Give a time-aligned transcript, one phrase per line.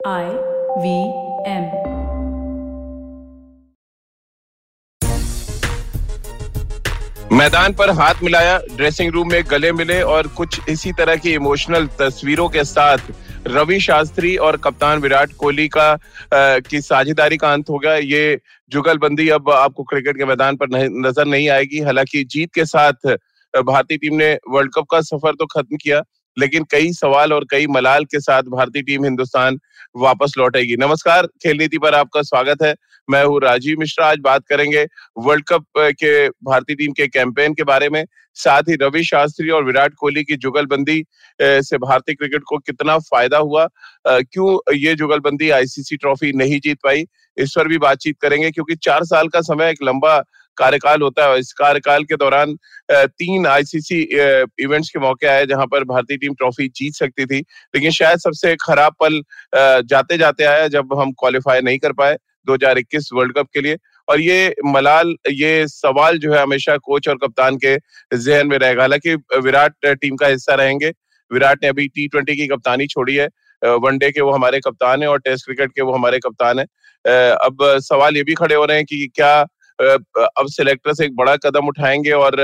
[0.00, 0.26] I
[0.78, 0.90] V
[1.44, 1.64] M.
[7.32, 11.86] मैदान पर हाथ मिलाया ड्रेसिंग रूम में गले मिले और कुछ इसी तरह की इमोशनल
[11.98, 12.98] तस्वीरों के साथ
[13.46, 15.98] रवि शास्त्री और कप्तान विराट कोहली का आ,
[16.58, 18.38] की साझेदारी का अंत हो गया। ये
[18.72, 20.66] जुगलबंदी अब आपको क्रिकेट के मैदान पर
[21.06, 23.06] नज़र नहीं आएगी। हालाँकि जीत के साथ
[23.54, 26.02] भारतीय टीम ने वर्ल्ड कप का सफ़र तो खत्म किया।
[26.38, 29.58] लेकिन कई सवाल और कई मलाल के साथ भारतीय टीम हिंदुस्तान
[29.96, 32.74] वापस लौटेगी। नमस्कार, खेल नीति पर आपका स्वागत है।
[33.08, 34.86] मैं हूँ राजीव मिश्रा। आज बात करेंगे
[35.18, 38.04] वर्ल्ड कप के भारतीय टीम के कैंपेन के बारे में।
[38.36, 41.02] साथ ही रवि शास्त्री और विराट कोहली की जुगलबंदी
[41.40, 43.66] से भारतीय क्रिकेट को कितना फ़ायदा हुआ?
[44.06, 47.04] क्यों ये जुगलबंदी आईसीसी ट्रॉफी नहीं जीत पाई?
[47.36, 50.18] इस पर भी बातचीत करेंगे, क्योंकि चार साल का समय एक लंबा
[50.58, 52.56] कार्यकाल होता है और इस कार्यकाल के दौरान
[52.90, 54.00] तीन आईसीसी
[54.60, 57.38] इवेंट्स के मौके आए जहाँ पर भारतीय टीम ट्रॉफी जीत सकती थी।
[57.74, 59.20] लेकिन शायद सबसे खराब पल
[59.54, 63.76] जाते जाते आया जब हम क्वालिफाई नहीं कर पाए 2021 वर्ल्ड कप के लिए।
[64.08, 67.76] और ये मलाल, ये सवाल जो है हमेशा कोच और कप्तान के
[68.16, 70.92] जहन में रहेगा। हालाँकि विराट टीम का हिस्सा रहेंगे।
[71.30, 73.28] विराट ने अभी टी ट्वेंटी की कप्तानी छोड़ी है।
[73.62, 76.64] वनडे के वो हमारे कप्तान है और टेस्ट क्रिकेट के वो हमारे कप्तान है।
[77.32, 79.46] अब सवाल ये भी खड़े हो रहे हैं कि क्या
[79.80, 82.40] अब सिलेक्टर्स एक बड़ा कदम उठाएँगे और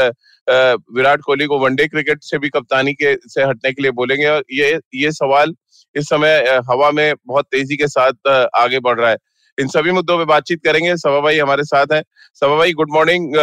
[0.49, 4.45] विराट कोहली को वनडे क्रिकेट से भी कप्तानी के, से हटने के लिए बोलेंगे और
[4.53, 5.55] ये ये सवाल
[5.95, 9.17] इस समय हवा में बहुत तेज़ी के साथ आगे बढ़ रहा है।
[9.59, 12.03] इन सभी मुद्दों पे बातचीत करेंगे। सभा भाई हमारे साथ हैं।
[12.35, 13.35] सभा भाई गुड मॉर्निंग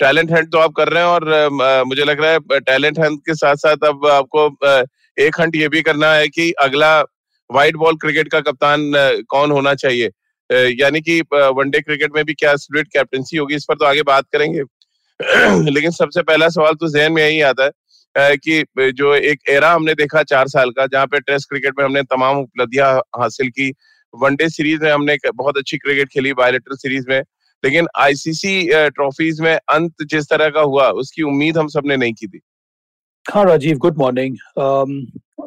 [0.00, 3.34] टैलेंट हंट तो आप कर रहे हैं और मुझे लग रहा है टैलेंट हंट के
[3.34, 4.46] साथ साथ अब आपको
[5.16, 7.00] एक हंट ये भी करना है कि अगला
[7.50, 8.92] व्हाइट बॉल क्रिकेट का कप्तान
[9.28, 10.10] कौन होना चाहिए?
[10.52, 14.24] यानी कि वनडे क्रिकेट में भी क्या स्प्लिट कैप्टनसी होगी, इस पर तो आगे बात
[14.32, 14.62] करेंगे।
[15.70, 17.70] लेकिन सबसे पहला सवाल तो जहन में यही आता
[18.16, 21.84] है कि जो एक एरा हमने देखा चार साल का, जहाँ पे टेस्ट क्रिकेट में
[21.84, 23.72] हमने तमाम उपलब्धियाँ हासिल की।
[24.14, 27.20] वनडे सीरीज़ में हमने बहुत अच्छी क्रिकेट खेली बायोलेटर सीरीज़ में।
[27.64, 32.26] लेकिन आईसीसी ट्रॉफीज में अंत जिस तरह का हुआ, उसकी उम्मीद हम सबने नहीं की
[32.28, 32.40] थी।
[33.30, 34.36] हाँ राजीव गुड मॉर्निंग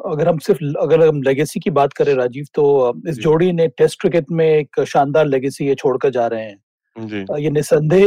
[0.00, 2.64] अगर हम सिर्फ़ अगर हम लेगेसी की बात करें राजीव तो
[3.08, 6.56] इस जोड़ी ने टेस्ट क्रिकेट में एक शानदार लेगेसी ये छोड़कर जा रहे हैं।
[6.96, 7.24] जी.
[7.42, 8.04] ये निसंदेह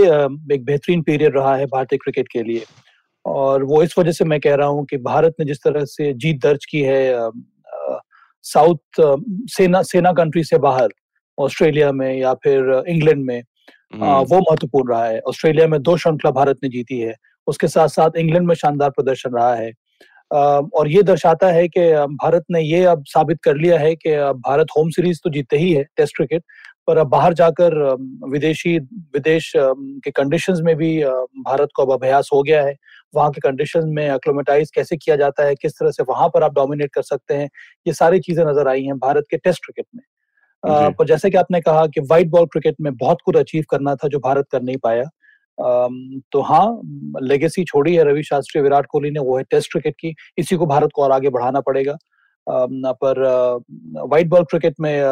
[0.53, 2.63] एक बेहतरीन पीरियड रहा है भारतीय क्रिकेट के लिए।
[3.25, 6.11] और वो इस वजह से मैं कह रहा हूँ कि भारत ने जिस तरह से
[6.13, 7.29] जीत दर्ज की है
[8.45, 9.01] साउथ
[9.51, 10.89] सेना सेना कंट्री से बाहर
[11.37, 13.41] ऑस्ट्रेलिया में या फिर इंग्लैंड में
[13.93, 17.15] आ, वो महत्वपूर्ण रहा है। ऑस्ट्रेलिया में दो श्रृंखला भारत ने जीती है।
[17.47, 19.71] उसके साथ साथ इंग्लैंड में शानदार प्रदर्शन रहा है।
[20.31, 21.81] और ये दर्शाता है कि
[22.21, 25.57] भारत ने ये अब साबित कर लिया है कि अब भारत होम सीरीज़ तो जीतते
[25.57, 26.43] ही है टेस्ट क्रिकेट
[26.87, 27.73] पर अब बाहर जाकर
[28.31, 32.75] विदेशी विदेश के कंडीशंस में भी भारत को अब अभ्यास हो गया है।
[33.13, 36.53] वहाँ के कंडीशंस में एक्लोमेटाइज कैसे किया जाता है किस तरह से वहाँ पर आप
[36.53, 37.49] डोमिनेट कर सकते हैं
[37.85, 40.03] ये सारी चीज़ें नज़र आई हैं भारत के टेस्ट क्रिकेट में।
[40.93, 44.07] पर जैसे कि आपने कहा कि व्हाइट बॉल क्रिकेट में बहुत कुछ अचीव करना था
[44.07, 45.03] जो भारत कर नहीं पाया।
[45.57, 46.81] तो हाँ
[47.23, 50.65] लेगेसी छोड़ी है रवि शास्त्री, विराट कोहली ने, वो है टेस्ट क्रिकेट की। इसी को
[50.65, 51.97] भारत को और आगे बढ़ाना पड़ेगा।
[52.47, 53.21] पर
[53.97, 55.03] व्हाइट बॉल क्रिकेट में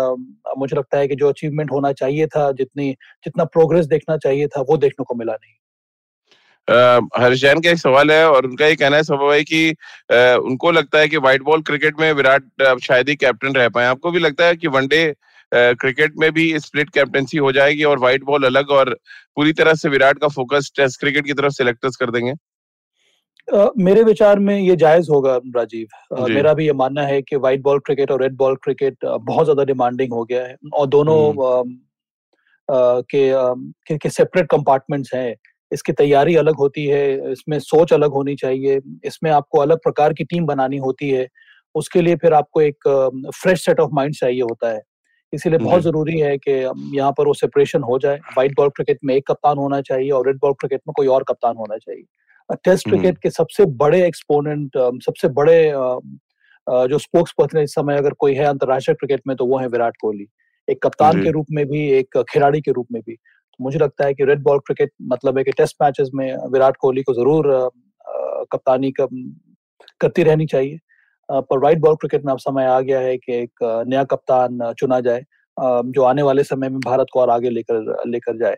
[0.57, 2.91] मुझे लगता है कि जो अचीवमेंट होना चाहिए था, जितनी,
[3.25, 5.53] जितना प्रोग्रेस देखना चाहिए था, वो देखने को मिला नहीं।
[7.18, 9.69] हर्ष जैन का एक सवाल है और उनका ये कहना है स्वभाव है कि
[10.41, 14.12] उनको लगता है कि व्हाइट बॉल क्रिकेट में विराट शायद ही कैप्टन रह पाए। आपको
[14.12, 15.03] भी लगता है कि वनडे
[15.53, 18.94] क्रिकेट में भी स्प्लिट कैप्टनसी हो जाएगी और व्हाइट बॉल अलग और
[19.35, 22.34] पूरी तरह से विराट का फोकस टेस्ट क्रिकेट की तरफ़ सिलेक्टर्स कर देंगे।
[23.53, 27.35] Uh, मेरे विचार में ये जायज़ होगा राजीव। uh, मेरा भी ये मानना है कि
[27.35, 30.88] व्हाइट बॉल क्रिकेट और रेड बॉल क्रिकेट uh, बहुत ज़्यादा डिमांडिंग हो गया है और
[30.88, 31.79] दोनों हम्म।
[32.69, 35.35] के के सेपरेट कंपार्टमेंट्स हैं।
[35.72, 40.23] इसकी तैयारी अलग होती है इसमें सोच अलग होनी चाहिए इसमें आपको अलग प्रकार की
[40.23, 41.28] टीम बनानी होती है
[41.75, 42.88] उसके लिए फिर आपको एक
[43.35, 44.81] फ्रेश सेट ऑफ़ माइंड चाहिए होता है।
[45.33, 46.51] इसीलिए बहुत ज़रूरी है कि
[46.97, 50.27] यहाँ पर वो सेपरेशन हो जाए। व्हाइट बॉल क्रिकेट में एक कप्तान होना चाहिए और
[50.27, 54.77] रेड बॉल क्रिकेट में कोई और कप्तान होना चाहिए। टेस्ट क्रिकेट के सबसे बड़े एक्सपोनेंट
[55.03, 55.57] सबसे बड़े
[56.89, 59.97] जो स्पोक्स पर्सन इस समय अगर कोई है अंतर्राष्ट्रीय क्रिकेट में तो वो है विराट
[60.01, 60.27] कोहली।
[60.67, 64.05] एक कप्तान के रूप में भी एक खिलाड़ी के रूप में भी। तो मुझे लगता
[64.05, 67.47] है कि रेड बॉल क्रिकेट मतलब है कि टेस्ट मैचेस में विराट कोहली को ज़रूर
[68.51, 70.77] कप्तानी करती रहनी चाहिए।
[71.31, 74.99] पर व्हाइट बॉल क्रिकेट में अब समय आ गया है कि एक नया कप्तान चुना
[74.99, 75.23] जाए
[75.57, 78.57] जो आने वाले समय में भारत को और आगे लेकर लेकर जाए।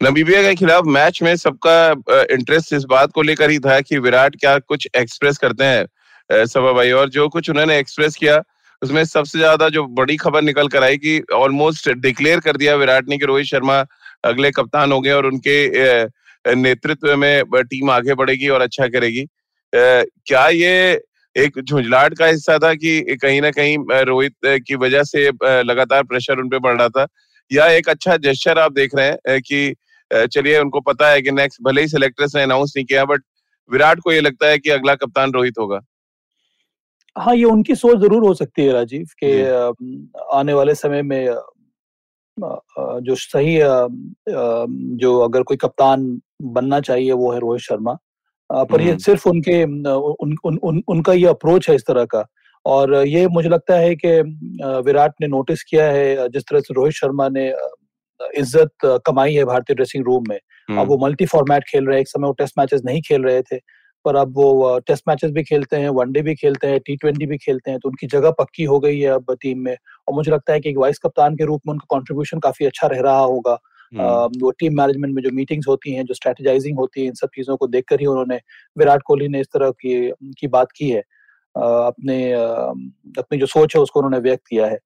[0.00, 1.90] नमीबिया के खिलाफ मैच में सबका
[2.32, 6.72] इंटरेस्ट इस बात को लेकर ही था कि विराट क्या कुछ एक्सप्रेस करते हैं सभा
[6.72, 8.42] भाई। और जो कुछ उन्होंने एक्सप्रेस किया,
[8.82, 13.08] उसमें सबसे ज़्यादा जो बड़ी खबर निकल कर आई कि ऑलमोस्ट डिक्लेयर कर दिया विराट
[13.08, 13.78] ने कि रोहित शर्मा
[14.24, 19.26] अगले कप्तान हो गए और उनके नेतृत्व में टीम आगे बढ़ेगी और अच्छा करेगी।
[19.72, 21.00] क्या ये
[21.36, 23.76] एक झुंझलाहट का हिस्सा था कि कहीं ना कहीं
[24.06, 24.34] रोहित
[24.66, 25.28] की वजह से
[25.62, 27.06] लगातार प्रेशर उन पर बढ़ रहा था।
[27.50, 29.74] या एक अच्छा जेस्चर आप देख रहे हैं कि
[30.10, 33.22] चलिए उनको पता है कि नेक्स्ट भले ही सिलेक्टर्स ने अनाउंस नहीं किया बट
[33.70, 35.80] विराट को ये लगता है कि अगला कप्तान रोहित होगा।
[37.16, 39.32] हाँ ये उनकी सोच ज़रूर हो सकती है राजीव के
[40.36, 41.26] आने वाले समय में
[42.36, 43.58] जो सही
[44.98, 46.06] जो अगर कोई कप्तान
[46.42, 47.96] बनना चाहिए वो है रोहित शर्मा।
[48.52, 52.24] पर ये सिर्फ़ उनके उन, उन, उन, उनका ये अप्रोच है इस तरह का।
[52.66, 54.08] और ये मुझे लगता है कि
[54.82, 57.46] विराट ने नोटिस किया है जिस तरह से रोहित शर्मा ने
[58.38, 60.38] इज़्ज़त कमाई है भारतीय ड्रेसिंग रूम में।
[60.68, 63.42] अब वो मल्टी फॉर्मेट खेल रहे हैं एक समय वो टेस्ट मैचेस नहीं खेल रहे
[63.42, 63.58] थे
[64.04, 67.36] पर अब वो टेस्ट मैचेस भी खेलते हैं वनडे भी खेलते हैं टी ट्वेंटी भी
[67.38, 70.52] खेलते हैं तो उनकी जगह पक्की हो गई है अब टीम में। और मुझे लगता
[70.52, 73.58] है कि एक वाइस कप्तान के रूप में उनका कॉन्ट्रीब्यूशन काफ़ी अच्छा रह रहा होगा।
[73.94, 77.56] वो टीम मैनेजमेंट में जो मीटिंग्स होती हैं जो स्ट्रेटेजाइजिंग होती है इन सब चीज़ों
[77.56, 78.40] को देखकर ही उन्होंने
[78.78, 81.02] विराट कोहली ने इस तरह की की बात की है।
[81.54, 84.78] अपने अपनी जो सोच है उसको उन्होंने व्यक्त किया है।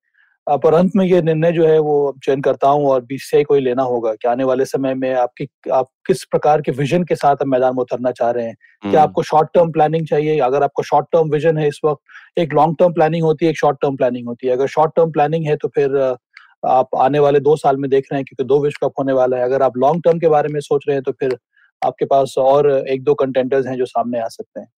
[0.46, 1.94] पर अंत में ये निर्णय जो है वो
[2.24, 5.48] चयन करता हूँ और बीसीसीआई को ही लेना होगा कि आने वाले समय में आपकी
[5.72, 8.90] आप किस प्रकार के विजन के साथ आप मैदान में उतरना चाह रहे हैं। क्या
[8.90, 10.38] हम्म। आपको शॉर्ट टर्म प्लानिंग चाहिए?
[10.40, 13.58] अगर आपको शॉर्ट टर्म विजन है इस वक्त एक लॉन्ग टर्म प्लानिंग होती है एक
[13.58, 16.16] शॉर्ट टर्म प्लानिंग होती है। अगर शॉर्ट टर्म प्लानिंग है तो फिर
[16.62, 19.36] आप आने वाले दो साल में देख रहे हैं, क्योंकि दो विश्व कप होने वाला
[19.36, 21.36] है। अगर आप लॉन्ग टर्म के बारे में सोच रहे हैं तो फिर
[21.82, 24.68] आपके पास और एक दो कंटेंटर्स हैं जो सामने आ सकते हैं।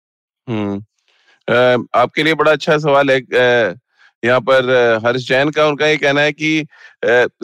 [0.46, 3.20] हम्म। आपके लिए बड़ा अच्छा सवाल है।
[4.22, 4.70] यहाँ पर
[5.04, 6.66] हर्ष जैन का उनका ये कहना है कि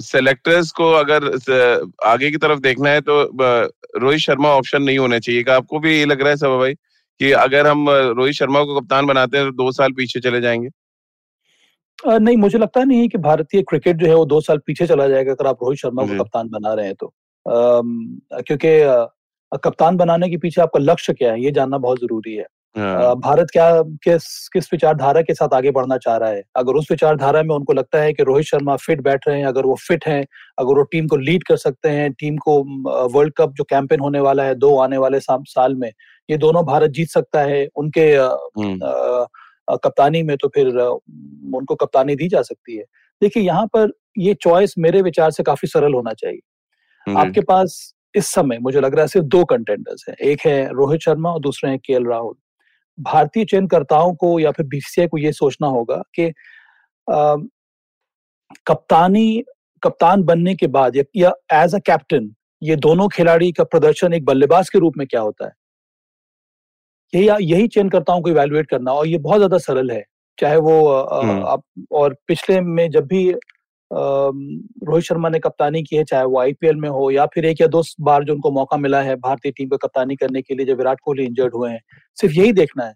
[0.02, 1.24] सेलेक्टर्स को अगर
[2.04, 3.22] आगे की तरफ़ देखना है तो
[3.98, 7.30] रोहित शर्मा ऑप्शन नहीं होना चाहिए। आपको भी ये लग रहा है सब भाई, कि
[7.32, 10.68] अगर हम रोहित शर्मा को कप्तान बनाते हैं तो दो साल पीछे चले जाएँगे।
[12.06, 15.08] नहीं मुझे लगता नहीं है कि भारतीय क्रिकेट जो है वो दो साल पीछे चला
[15.08, 17.12] जाएगा अगर आप रोहित शर्मा को कप्तान बना रहे हैं तो
[17.46, 18.68] क्योंकि
[19.64, 22.46] कप्तान बनाने के पीछे आपका लक्ष्य क्या है ये जानना बहुत ज़रूरी है
[22.76, 26.86] हाँ। भारत क्या किस किस विचारधारा के साथ आगे बढ़ना चाह रहा है अगर उस
[26.90, 30.06] विचारधारा में उनको लगता है कि रोहित शर्मा फिट बैठ रहे हैं अगर वो फिट
[30.06, 30.26] हैं
[30.58, 32.58] अगर वो टीम को लीड कर सकते हैं टीम को
[33.08, 35.90] वर्ल्ड कप जो कैंपेन होने वाला है दो आने वाले साल में
[36.30, 38.16] ये दोनों भारत जीत सकता है उनके।
[39.68, 42.84] कप्तानी में तो फिर उनको कप्तानी दी जा सकती है।
[43.22, 46.40] देखिए यहाँ पर ये चॉइस मेरे विचार से काफ़ी सरल होना चाहिए।
[47.06, 51.00] आपके पास इस समय मुझे लग रहा है सिर्फ़ दो कंटेंडर्स हैं। एक है रोहित
[51.00, 52.34] शर्मा और दूसरे हैं के राहुल।
[52.98, 56.32] भारतीय चयनकर्ताओं को या फिर बीसीसीआई को ये सोचना होगा कि
[58.66, 59.42] कप्तानी
[59.82, 62.30] कप्तान बनने के बाद या एज अ कैप्टन
[62.62, 65.52] ये दोनों खिलाड़ी का प्रदर्शन एक बल्लेबाज के रूप में क्या होता है?
[67.14, 70.02] यही यही चयनकर्ताओं को इवेलुएट करना और ये बहुत ज़्यादा सरल है।
[70.38, 71.62] चाहे वो। आप
[71.92, 73.30] और पिछले में जब भी
[73.90, 77.66] रोहित शर्मा ने कप्तानी की है चाहे वो आईपीएल में हो या फिर एक या
[77.66, 80.78] दो बार जो उनको मौका मिला है भारतीय टीम को कप्तानी करने के लिए जब
[80.78, 81.80] विराट कोहली इंजर्ड हुए हैं
[82.18, 82.94] सिर्फ़ यही देखना है।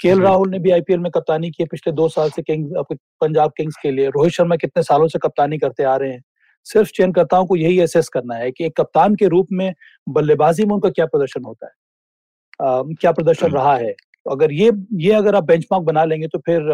[0.00, 3.52] के राहुल ने भी आईपीएल में कप्तानी की है पिछले दो साल से किंग्स पंजाब
[3.56, 6.22] किंग्स के लिए। रोहित शर्मा कितने सालों से कप्तानी करते आ रहे हैं।
[6.66, 9.72] सिर्फ़ चयनकर्ताओं को यही एसेस करना है कि एक कप्तान के रूप में
[10.06, 11.72] बल्लेबाजी में उनका क्या प्रदर्शन होता है।
[12.60, 16.38] क्या प्रदर्शन हम्म। रहा है तो अगर ये ये अगर आप बेंचमार्क बना लेंगे तो
[16.40, 16.68] फिर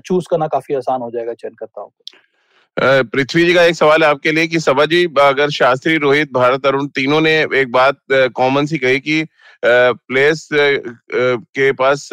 [0.00, 4.32] चूज़ करना काफ़ी आसान हो जाएगा चयनकर्ताओं को पृथ्वी जी का एक सवाल है आपके
[4.32, 7.98] लिए कि सभा जी अगर शास्त्री रोहित भारत अरुण तीनों ने एक बात
[8.34, 9.24] कॉमन सी कही कि
[9.62, 12.08] प्लेयर्स के पास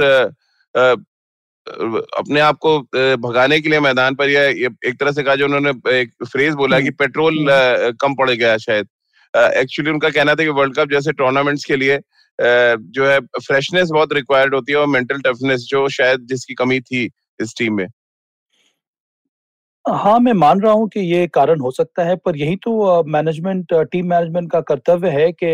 [2.15, 2.79] अपने आप को
[3.19, 6.79] भगाने के लिए मैदान पर या एक तरह से कहा जो उन्होंने एक फ्रेज बोला
[6.79, 8.87] कि पेट्रोल हम्म। कम पड़ गया शायद
[9.33, 11.99] एक्चुअली उनका कहना था कि वर्ल्ड कप जैसे टूर्नामेंट्स के लिए
[12.41, 17.09] जो है फ्रेशनेस बहुत रिक्वायर्ड होती है और मेंटल टफनेस जो शायद जिसकी कमी थी
[17.39, 17.87] इस टीम में।
[19.85, 23.73] हाँ, मैं मान रहा हूँ कि ये कारण हो सकता है पर यही तो मैनेजमेंट
[23.91, 25.51] टीम मैनेजमेंट का कर्तव्य है कि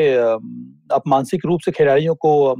[0.93, 2.55] आप मानसिक रूप से खिलाड़ियों को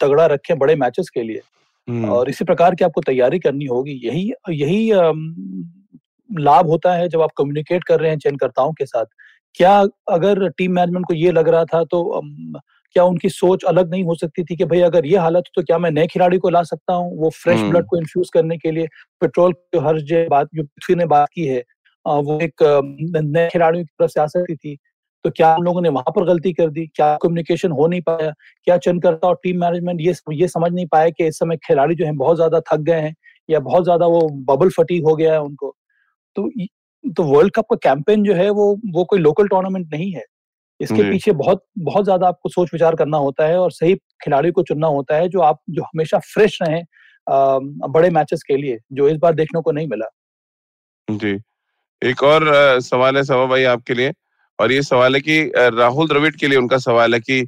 [0.00, 1.40] तगड़ा रखें बड़े मैचेस के लिए।
[1.88, 4.90] हम्म। और इसी प्रकार की आपको तैयारी करनी होगी। यही यही
[6.30, 9.06] लाभ होता है जब आप कम्युनिकेट कर रहे हैं चयनकर्ताओं के साथ।
[9.54, 9.78] क्या
[10.10, 12.20] अगर टीम मैनेजमेंट को ये लग रहा था तो
[12.96, 15.78] क्या उनकी सोच अलग नहीं हो सकती थी कि भाई अगर ये हालत तो क्या
[15.78, 17.16] मैं नए खिलाड़ी को ला सकता हूँ?
[17.18, 18.86] वो फ्रेश ब्लड को इन्फ्यूज करने के लिए
[19.22, 21.62] पेट्रोल जो हर जो बात जो पृथ्वी ने बात की है।
[22.06, 22.62] वो एक
[23.16, 24.76] नए खिलाड़ियों की तरफ़ से आ सकती थी।
[25.24, 26.86] तो क्या हम लोगों ने वहाँ पर गलती कर दी?
[26.96, 28.32] क्या कम्युनिकेशन हो नहीं पाया?
[28.66, 32.06] क्या चयनकर्ता और टीम मैनेजमेंट ये ये समझ नहीं पाया कि इस समय खिलाड़ी जो
[32.06, 33.14] है बहुत ज़्यादा थक गए हैं
[33.48, 35.74] या बहुत ज़्यादा वो बबल फटी हो गया है उनको?
[36.36, 36.50] तो
[37.14, 38.64] तो वर्ल्ड कप का कैंपेन जो है वो
[38.94, 40.24] वो कोई लोकल टूर्नामेंट नहीं है।
[40.80, 43.94] इसके पीछे बहुत बहुत ज़्यादा आपको सोच विचार करना होता है और सही
[44.24, 46.82] खिलाड़ी को चुनना होता है जो आप जो हमेशा फ्रेश रहे
[47.88, 50.06] बड़े मैचेस के लिए जो इस बार देखने को नहीं मिला।
[51.08, 51.38] जी।
[52.02, 52.44] एक और
[52.80, 54.12] सवाल है सवा भाई आपके लिए
[54.58, 57.40] और ये सवाल है कि राहुल द्रविड़ के लिए उनका सवाल है कि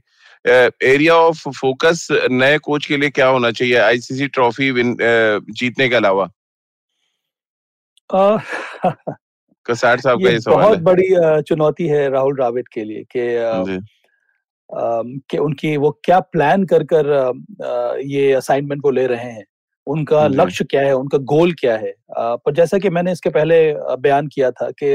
[0.84, 3.76] एरिया ऑफ़ फोकस नए कोच के लिए क्या होना चाहिए?
[3.76, 4.72] आईसीसी ट्रॉफी
[5.54, 6.30] जीतने के अलावा।
[9.70, 11.08] कसार साहब का ये सवाल बहुत बड़ी
[11.42, 13.80] चुनौती है राहुल द्राविड के लिए कि
[15.30, 19.44] कि उनकी वो क्या प्लान कर कर ये असाइनमेंट को ले रहे हैं।
[19.86, 20.92] उनका लक्ष्य क्या है?
[20.94, 21.92] उनका गोल क्या है?
[22.10, 23.56] पर जैसा कि मैंने इसके पहले
[23.98, 24.94] बयान किया था कि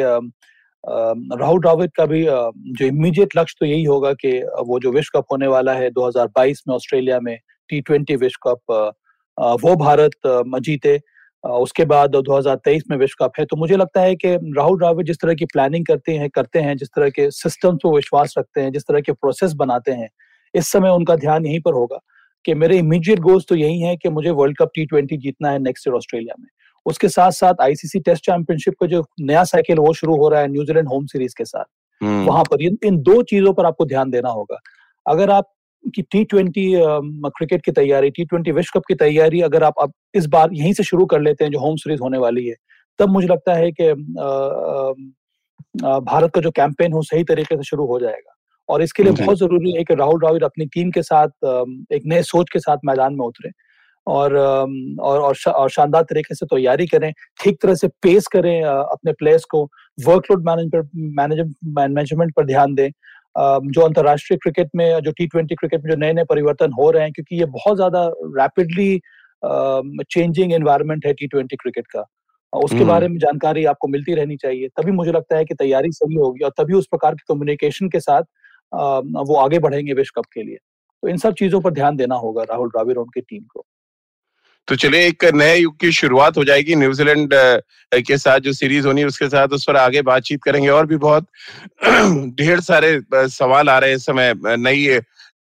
[1.39, 4.32] राहुल द्राविड का भी जो इमीडिएट लक्ष्य तो यही होगा कि
[4.67, 7.38] वो जो विश्व कप होने वाला है 2022 में ऑस्ट्रेलिया में
[7.70, 8.94] टी ट्वेंटी विश्व कप
[9.63, 10.12] वो भारत
[10.62, 11.00] जीते।
[11.46, 15.18] उसके बाद 2023 में विश्व कप है। तो मुझे लगता है कि राहुल द्राविड जिस
[15.22, 18.72] तरह की प्लानिंग करते हैं करते हैं जिस तरह के सिस्टम पर विश्वास रखते हैं
[18.72, 20.10] जिस तरह के प्रोसेस बनाते हैं
[20.56, 22.00] इस समय उनका ध्यान यहीं पर होगा
[22.46, 25.60] कि मेरे इमीडिएट गोल्स तो यही है कि मुझे वर्ल्ड कप टी ट्वेंटी जीतना है
[25.60, 26.48] नेक्स्ट ईयर ऑस्ट्रेलिया में।
[26.86, 30.48] उसके साथ साथ आईसीसी टेस्ट चैंपियनशिप का जो नया साइकिल वो शुरू हो रहा है
[30.48, 31.66] न्यूजीलैंड होम सीरीज़ के साथ।
[32.04, 34.60] हम्म। वहाँ पर इन दो चीज़ों पर आपको ध्यान देना होगा।
[35.08, 35.54] अगर आप
[35.96, 39.94] की टी ट्वेंटी क्रिकेट की तैयारी टी ट्वेंटी विश्व कप की तैयारी अगर आप अब
[40.15, 42.56] इस बार यहीं से शुरू कर लेते हैं जो होम सीरीज़ होने वाली है
[43.00, 43.92] तब मुझे लगता है कि
[45.84, 48.32] भारत का जो कैंपेन हो सही तरीके से शुरू हो जाएगा।
[48.70, 51.27] और इसके लिए बहुत ज़रूरी है कि राहुल द्राविड अपनी टीम के साथ
[51.94, 53.51] एक नए सोच के साथ मैदान में उतरे।
[54.08, 57.12] और और और, शा, और शानदार तरीके से तैयारी करें
[57.44, 59.63] ठीक तरह से पेस करें अपने प्लेयर्स को
[59.98, 62.89] वर्कलोड मैनेजमेंट मैनेजमेंट पर ध्यान दें
[63.36, 67.04] जो अंतर्राष्ट्रीय क्रिकेट में जो टी ट्वेंटी क्रिकेट में जो नए नए परिवर्तन हो रहे
[67.04, 68.06] हैं क्योंकि ये बहुत ज़्यादा
[68.38, 69.00] रैपिडली
[70.12, 72.06] चेंजिंग एनवायरमेंट है टी ट्वेंटी क्रिकेट का।
[72.54, 75.92] उसके हम्म। बारे में जानकारी आपको मिलती रहनी चाहिए। तभी मुझे लगता है कि तैयारी
[75.92, 78.24] सही होगी और तभी उस प्रकार की कम्युनिकेशन के साथ
[78.74, 80.58] वो आगे बढ़ेंगे विश्व कप के लिए।
[81.04, 83.65] तो इन सब चीज़ों पर ध्यान देना होगा राहुल द्राविड और उनकी टीम को।
[84.67, 87.29] तो चलिए, एक नए युग की शुरुआत हो जाएगी। न्यूजीलैंड
[88.07, 90.98] के साथ जो सीरीज़ होनी है, उसके साथ उस पर आगे बातचीत करेंगे। और भी
[90.98, 91.27] बहुत
[92.39, 95.00] ढेर सारे सवाल आ रहे हैं इस समय। नई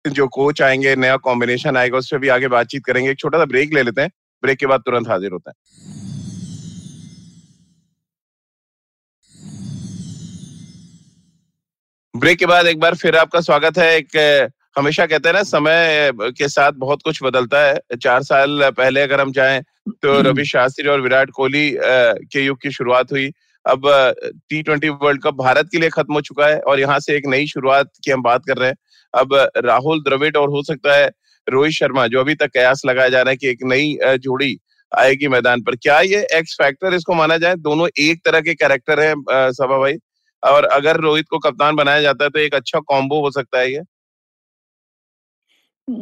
[0.07, 3.45] जो कोच आएँगे, नया कॉम्बिनेशन आएगा, उस पर भी आगे बातचीत करेंगे। एक छोटा सा
[3.45, 4.09] ब्रेक ले लेते हैं।
[4.43, 5.53] ब्रेक के बाद तुरंत हाजिर होता है।
[12.15, 14.07] ब्रेक के बाद एक बार फिर आपका स्वागत है। एक
[14.75, 19.21] हमेशा कहते हैं ना समय के साथ बहुत कुछ बदलता है। चार साल पहले अगर
[19.21, 23.31] हम जाएँ तो हम्म। रवि शास्त्री और विराट कोहली के युग की शुरुआत हुई।
[23.65, 23.81] अब
[24.49, 27.27] T twenty world cup Bharat के लिए खत्म हो चुका है और यहाँ से एक
[27.27, 28.75] नई शुरुआत की हम बात कर रहे हैं।
[29.13, 29.33] अब
[29.65, 31.11] राहुल द्रविड और हो सकता है
[31.47, 34.57] रोहित शर्मा जो अभी तक कयास लगाया जा रहा है कि एक नई जोड़ी
[34.91, 37.55] आएगी मैदान पर। क्या ये एक्स फैक्टर इसको माना जाए?
[37.57, 39.13] दोनों एक तरह के कैरेक्टर है
[39.53, 39.95] सभा भाई।
[40.43, 43.71] और अगर रोहित को कप्तान बनाया जाता है तो एक अच्छा कॉम्बो हो सकता है
[43.71, 43.81] ये।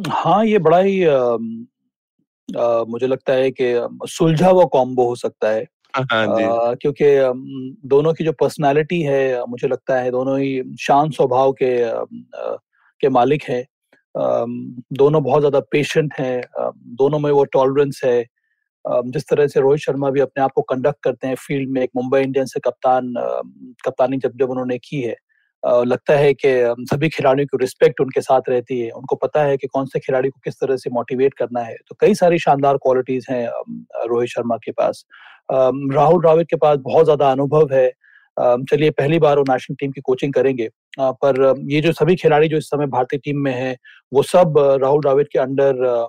[0.08, 1.16] हाँ, ये बड़ा ही आ,
[2.48, 3.64] आ, मुझे लगता है कि
[4.08, 7.04] सुलझा हुआ कॉम्बो हो सकता है। हाँ, हाँ क्योंकि
[7.88, 11.76] दोनों की जो पर्सनालिटी है मुझे लगता है दोनों ही शांत स्वभाव के
[13.00, 13.64] के मालिक हैं।
[14.92, 16.42] दोनों बहुत ज़्यादा पेशेंट हैं।
[16.96, 18.24] दोनों में वो टॉलरेंस है।
[18.86, 21.90] जिस तरह से रोहित शर्मा भी अपने आप को कंडक्ट करते हैं फ़ील्ड में एक
[21.96, 23.12] मुंबई इंडियंस से कप्तान
[23.86, 25.16] कप्तानी जब जब उन्होंने की है
[25.64, 26.48] लगता है कि
[26.90, 30.28] सभी खिलाड़ियों की रिस्पेक्ट उनके साथ रहती है। उनको पता है कि कौन से खिलाड़ी
[30.28, 33.46] को किस तरह से मोटिवेट करना है। तो कई सारी शानदार क्वालिटीज हैं
[34.08, 35.04] रोहित शर्मा के पास।
[35.52, 37.90] राहुल द्राविड के पास बहुत ज़्यादा अनुभव है।
[38.36, 40.68] चलिए पहली बार वो नेशनल टीम की कोचिंग करेंगे।
[41.00, 43.76] पर ये जो सभी खिलाड़ी जो इस समय भारतीय टीम में है
[44.12, 46.06] वो सब राहुल द्राविड के अंडर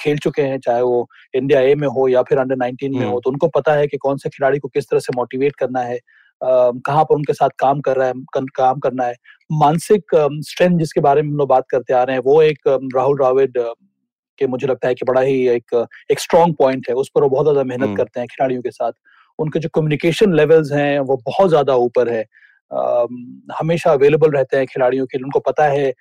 [0.00, 3.10] खेल चुके हैं चाहे वो इंडिया ए में हो या फिर अंडर 19 में हो।
[3.10, 5.80] हम्म। तो उनको पता है कि कौन से खिलाड़ी को किस तरह से मोटिवेट करना
[5.80, 5.98] है।
[6.42, 9.14] कहाँ पर उनके साथ काम कर रहा है काम करना है।
[9.50, 10.14] मानसिक
[10.46, 13.58] स्ट्रेंथ जिसके बारे में हम लोग बात करते आ रहे हैं वो एक राहुल द्राविड
[14.38, 15.74] के मुझे लगता है कि बड़ा ही एक
[16.10, 18.70] एक स्ट्रॉन्ग पॉइंट है। उस पर वो बहुत ज़्यादा मेहनत हम्म। करते हैं खिलाड़ियों के
[18.70, 18.92] साथ।
[19.38, 22.24] उनके जो कम्युनिकेशन लेवल्स हैं वो बहुत ज़्यादा ऊपर है।
[23.60, 25.92] हमेशा अवेलेबल रहते हैं खिलाड़ियों के लिए। उनको पता है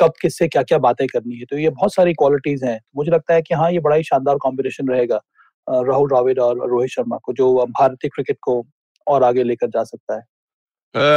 [0.00, 3.34] कब किससे क्या क्या बातें करनी है। तो ये बहुत सारी क्वालिटीज हैं। मुझे लगता
[3.34, 5.20] है कि हाँ ये बड़ा ही शानदार कॉम्बिनेशन रहेगा
[5.66, 8.60] राहुल द्राविड और रोहित शर्मा को जो भारतीय क्रिकेट को
[9.06, 10.22] और आगे लेकर जा सकता है।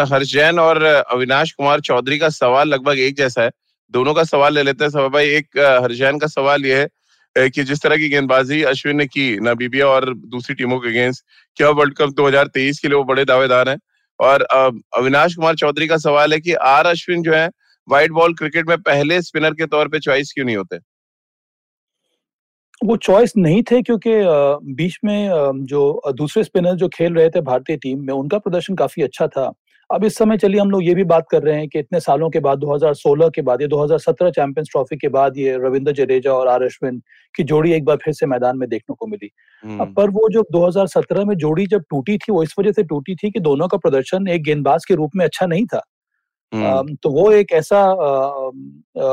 [0.06, 3.52] हर्ष जैन और अविनाश कुमार चौधरी का सवाल लगभग एक जैसा है।
[3.94, 6.88] दोनों का सवाल ले लेते हैं। सब भाई, एक हरजैन का सवाल यह
[7.36, 11.24] है कि जिस तरह की गेंदबाजी अश्विन ने की नाबीबिया और दूसरी टीमों के अगेंस्ट,
[11.58, 13.78] क्या वर्ल्ड कप 2023 के लिए वो बड़े दावेदार हैं?
[14.20, 14.42] और
[14.98, 17.50] अविनाश कुमार चौधरी का सवाल है कि आर अश्विन जो है,
[17.88, 20.78] व्हाइट बॉल क्रिकेट में पहले स्पिनर के तौर पे चॉइस क्यों नहीं होते?
[22.82, 24.12] वो चॉइस नहीं थे क्योंकि
[24.76, 25.30] बीच में
[25.66, 29.52] जो दूसरे स्पिनर जो खेल रहे थे भारतीय टीम में उनका प्रदर्शन काफ़ी अच्छा था।
[29.90, 32.30] अब इस समय चलिए हम लोग ये भी बात कर रहे हैं कि इतने सालों
[32.30, 36.48] के बाद 2016 के बाद ये 2017 चैंपियंस ट्रॉफी के बाद ये रविंद्र जडेजा और
[36.48, 37.02] आर अश्विन
[37.36, 39.30] की जोड़ी एक बार फिर से मैदान में देखने को मिली।
[39.64, 43.16] अब पर वो जो 2017 में जोड़ी जब टूटी थी वो इस वजह से टूटी
[43.16, 45.82] थी कि दोनों का प्रदर्शन एक गेंदबाज के रूप में अच्छा नहीं था।
[46.54, 47.80] तो वो एक ऐसा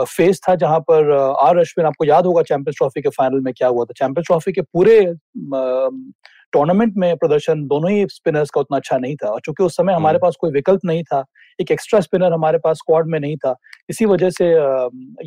[0.05, 3.69] फेस था जहाँ पर आर अश्विन आपको याद होगा चैंपियंस ट्रॉफी के फाइनल में क्या
[3.69, 3.93] हुआ था?
[3.97, 5.01] चैंपियंस ट्रॉफी के पूरे
[6.53, 9.95] टूर्नामेंट में प्रदर्शन दोनों ही स्पिनर्स का उतना अच्छा नहीं था। और चूँकि उस समय
[9.95, 11.25] हमारे पास कोई विकल्प नहीं था
[11.61, 13.55] एक एक्स्ट्रा स्पिनर हमारे पास स्क्वाड में नहीं था
[13.91, 14.51] इसी वजह से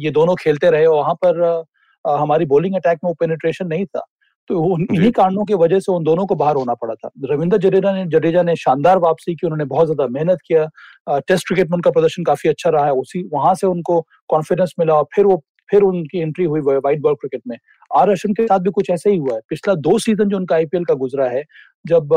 [0.04, 1.64] ये दोनों खेलते रहे और वहाँ पर
[2.06, 4.06] हमारी बॉलिंग अटैक में वो पेनिट्रेशन नहीं था।
[4.50, 7.92] तो इन्हीं कारणों की वजह से उन दोनों को बाहर होना पड़ा था। रविंद्र जडेजा
[7.94, 11.92] ने जडेजा ने शानदार वापसी की उन्होंने बहुत ज़्यादा मेहनत किया। टेस्ट क्रिकेट में उनका
[11.92, 14.00] प्रदर्शन काफ़ी अच्छा रहा है। उसी वहाँ से उनको
[14.30, 17.58] कॉन्फिडेंस मिला और फिर वो फिर उनकी एंट्री हुई व्हाइट बॉल क्रिकेट में।
[17.92, 20.56] आर अश्विन के साथ भी कुछ ऐसा ही हुआ है। पिछला दो सीज़न जो उनका
[20.56, 21.44] आईपीएल का गुजरा है
[21.86, 22.10] जब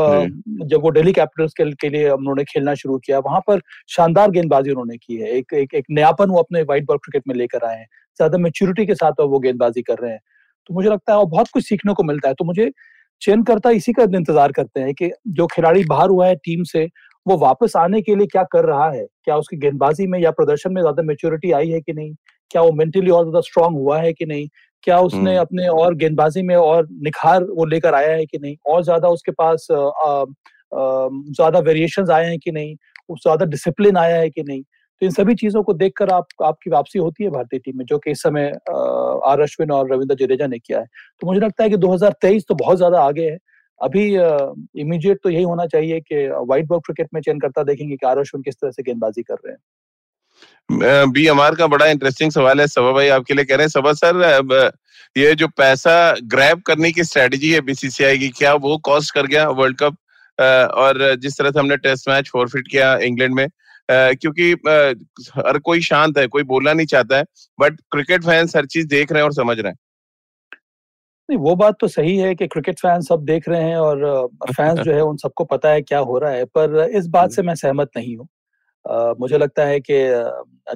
[0.63, 4.71] जब वो दिल्ली कैपिटल्स के, के लिए उन्होंने खेलना शुरू किया वहाँ पर शानदार गेंदबाजी
[4.71, 7.79] उन्होंने की है। एक एक, एक नयापन वो अपने व्हाइट बॉल क्रिकेट में लेकर आए
[7.79, 7.87] हैं।
[8.21, 10.21] ज़्यादा मेच्योरिटी के साथ वो गेंदबाजी कर रहे हैं।
[10.71, 12.71] तो मुझे लगता है और बहुत कुछ सीखने को मिलता है। तो मुझे
[13.23, 16.85] चयनकर्ता इसी का इंतज़ार करते हैं कि जो खिलाड़ी बाहर हुआ है टीम से
[17.27, 19.05] वो वापस आने के लिए क्या कर रहा है?
[19.25, 22.15] क्या उसकी गेंदबाजी में या प्रदर्शन में ज़्यादा मेच्योरिटी आई है कि नहीं?
[22.51, 24.47] क्या वो मेंटली और ज़्यादा स्ट्रांग हुआ है कि नहीं?
[24.85, 28.57] क्या उसने हम्म। अपने और गेंदबाजी में और निखार वो लेकर आया है कि नहीं?
[28.67, 29.67] और ज़्यादा उसके पास
[30.73, 32.75] ज़्यादा वेरिएशन आए हैं कि नहीं?
[33.13, 34.63] ज़्यादा डिसिप्लिन आया है कि नहीं?
[35.01, 37.99] तो इन सभी चीज़ों को देखकर आप, आपकी वापसी होती है भारतीय टीम में, जो
[37.99, 38.49] कि इस समय
[39.27, 40.87] आर अश्विन और रविंद्र जडेजा ने किया है।
[41.21, 43.39] तो मुझे लगता है कि 2023 तो बहुत ज़्यादा आगे है।
[43.81, 44.05] अभी
[44.81, 48.19] इमीडिएट तो यही होना चाहिए कि व्हाइट बॉल क्रिकेट में चयन करता देखेंगे कि आर
[48.19, 52.67] अश्विन किस तरह से गेंदबाजी कर रहे हैं। बी अमार का बड़ा इंटरेस्टिंग सवाल है।
[52.69, 54.73] सबा भाई आपके लिए कह रहे हैं, सबा सर
[55.17, 59.49] ये जो पैसा ग्रैब करने की स्ट्रेटजी है बीसीसीआई की, क्या वो कॉस्ट कर गया
[59.51, 59.97] वर्ल्ड कप
[60.75, 63.47] और जिस तरह से हमने टेस्ट मैच फॉरफिट किया इंग्लैंड में
[63.91, 64.51] क्योंकि
[65.37, 67.25] हर कोई शांत है कोई बोलना नहीं चाहता है
[67.59, 69.79] बट क्रिकेट फैंस हर चीज़ देख रहे हैं और समझ रहे हैं।
[71.29, 74.79] नहीं वो बात तो सही है कि क्रिकेट फैंस सब देख रहे हैं और फैंस
[74.79, 77.55] जो है उन सबको पता है क्या हो रहा है पर इस बात से मैं
[77.55, 78.29] सहमत नहीं हूँ।
[79.21, 79.99] मुझे लगता है कि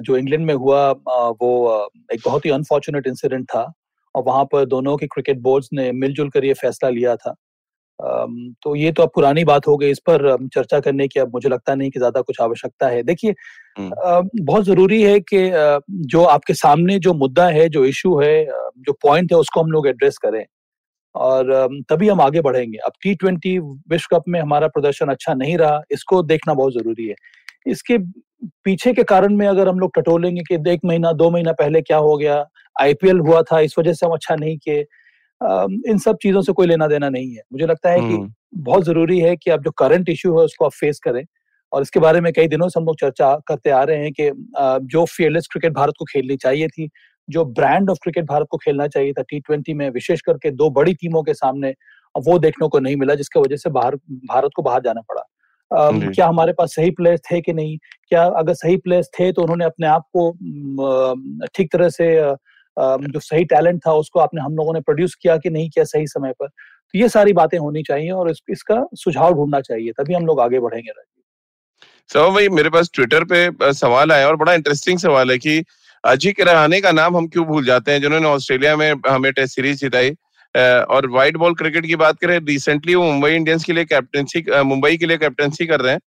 [0.01, 0.89] जो इंग्लैंड में हुआ
[1.41, 3.71] वो एक बहुत ही अनफॉर्चुनेट इंसिडेंट था
[4.15, 7.35] और वहाँ पर दोनों के क्रिकेट बोर्ड्स ने मिलजुल कर ये फैसला लिया था।
[7.99, 11.49] तो ये तो अब पुरानी बात हो गई इस पर चर्चा करने की अब मुझे
[11.49, 13.33] लगता नहीं कि ज़्यादा कुछ आवश्यकता है। देखिए
[13.77, 15.49] बहुत ज़रूरी है कि
[16.07, 18.45] जो आपके सामने जो मुद्दा है जो इशू है
[18.79, 20.43] जो पॉइंट है उसको हम लोग एड्रेस करें
[21.15, 25.57] और तभी हम आगे बढ़ेंगे। अब टी ट्वेंटी विश्व कप में हमारा प्रदर्शन अच्छा नहीं
[25.57, 27.15] रहा इसको देखना बहुत ज़रूरी है।
[27.67, 27.97] इसके
[28.63, 31.97] पीछे के कारण में अगर हम लोग टटोलेंगे कि एक महीना दो महीना पहले क्या
[31.99, 32.43] हो गया
[32.75, 34.85] आईपीएल हुआ था इस वजह से हम अच्छा नहीं किए
[35.41, 38.83] इन सब चीज़ों से कोई लेना देना नहीं है। मुझे लगता है कि हम्म। बहुत
[38.85, 41.23] ज़रूरी है कि आप जो करंट इश्यू है उसको आप फेस करें
[41.71, 44.29] और इसके बारे में कई दिनों से हम लोग चर्चा करते आ रहे हैं कि
[44.87, 46.89] जो फियरलेस क्रिकेट भारत को खेलनी चाहिए थी
[47.29, 50.69] जो ब्रांड ऑफ़ क्रिकेट भारत को खेलना चाहिए था टी ट्वेंटी में विशेष करके दो
[50.69, 51.73] बड़ी टीमों के सामने
[52.15, 53.95] वो देखने को नहीं मिला जिसकी वजह से बाहर
[54.29, 55.23] भारत को बाहर जाना पड़ा।
[56.11, 57.77] क्या हमारे पास सही प्लेयर्स थे कि नहीं?
[58.09, 60.31] क्या अगर सही प्लेयर्स थे तो उन्होंने अपने आप को
[61.55, 62.07] ठीक तरह से
[62.77, 66.07] जो सही टैलेंट था उसको आपने हम लोगों ने प्रोड्यूस किया कि नहीं किया सही
[66.07, 70.13] समय पर तो ये सारी बातें होनी चाहिए और इस, इसका सुझाव ढूंढना चाहिए तभी
[70.13, 74.99] हम लोग आगे बढ़ेंगे राजीव भाई मेरे पास ट्विटर पे सवाल आया और बड़ा इंटरेस्टिंग
[74.99, 75.63] सवाल है कि
[76.03, 79.79] अजिंक्य रहाने का नाम हम क्यों भूल जाते हैं जिन्होंने ऑस्ट्रेलिया में हमें टेस्ट सीरीज़
[79.79, 80.11] जिताई
[80.89, 84.97] और व्हाइट बॉल क्रिकेट की बात करें रिसेंटली वो मुंबई इंडियंस के लिए कैप्टनसी मुंबई
[84.97, 85.99] के लिए कैप्टनसी कर रहे हैं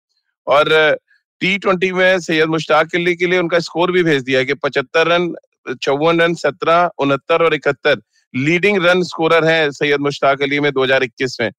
[0.48, 0.98] और
[1.42, 4.54] टी ट्वेंटी में सैयद मुश्ताक अली के लिए उनका स्कोर भी भेज दिया है कि
[4.54, 5.34] पचहत्तर रन
[5.74, 8.02] चौवन रन सत्रह उनहत्तर और इकहत्तर।
[8.34, 11.52] लीडिंग रन स्कोरर है सैयद मुश्ताक अली में 2021 में।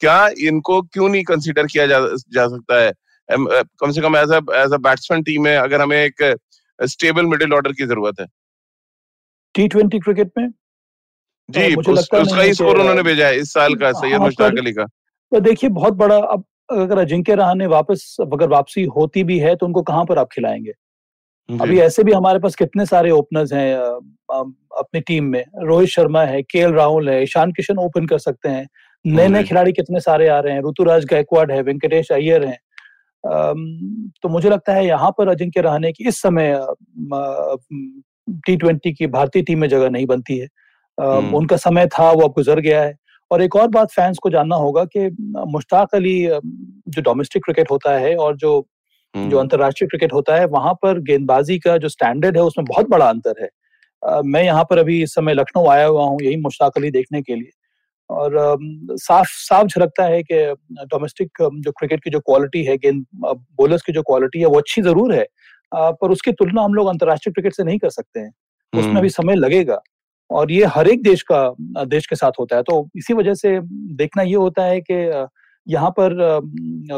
[0.00, 2.92] क्या इनको क्यों नहीं कंसीडर किया जा, जा सकता है?
[3.28, 6.36] कम से कम as as a batsman team में अगर हमें एक
[6.78, 8.26] स्टेबल मिडिल ऑर्डर की ज़रूरत है।
[9.54, 10.48] टी ट्वेंटी क्रिकेट में?
[11.50, 14.72] जी उस, उसका ही स्कोर उन्होंने भेजा है इस साल का सैयद हाँ, मुश्ताक अली
[14.72, 19.54] का। तो देखिए बहुत बड़ा अब अगर अजिंक्य रहाने वापस अगर वापसी होती भी है
[19.56, 20.72] तो उनको कहाँ पर आप खिलाएँगे?
[21.58, 23.76] अभी ऐसे भी हमारे पास कितने सारे ओपनर्स हैं
[24.78, 28.68] अपनी टीम में। रोहित शर्मा है के राहुल है ईशान किशन ओपन कर सकते हैं।
[29.06, 30.60] नए नए खिलाड़ी कितने सारे आ रहे हैं?
[30.60, 32.58] ऋतुराज गायकवाड है वेंकटेश अय्यर है।
[34.22, 36.66] तो मुझे लगता है यहाँ पर अजिंक्य रहने की इस समय
[38.30, 40.48] टी ट्वेंटी की भारतीय टीम में जगह नहीं बनती है।
[41.00, 42.96] हम्म। उनका समय था वो अब गुजर गया है।
[43.30, 45.16] और एक और बात फैंस को जानना होगा कि
[45.48, 46.26] मुश्ताक अली
[46.88, 48.66] जो डोमेस्टिक क्रिकेट होता है और जो
[49.14, 52.88] जो हम्म। अंतरराष्ट्रीय क्रिकेट होता है वहाँ पर गेंदबाजी का जो स्टैंडर्ड है उसमें बहुत
[52.88, 53.48] बड़ा अंतर है।
[54.02, 57.22] uh, मैं यहाँ पर अभी इस समय लखनऊ आया हुआ हूँ यही मुश्ताक अली देखने
[57.22, 57.50] के लिए।
[58.10, 60.42] और uh, साफ़ साफ़ झलकता है कि
[60.86, 64.82] डोमेस्टिक जो क्रिकेट की जो क्वालिटी है गेंद बॉलर्स की जो क्वालिटी है वो अच्छी
[64.82, 65.26] ज़रूर है।
[65.74, 68.32] पर उसकी तुलना हम लोग अंतर्राष्ट्रीय क्रिकेट से नहीं कर सकते हैं।
[68.72, 69.80] उसमें हम्म। अभी समय लगेगा।
[70.30, 73.60] और ये हर एक देश का देश के साथ होता है। तो इसी वजह से
[73.94, 74.94] देखना ये होता है कि
[75.66, 76.14] यहाँ पर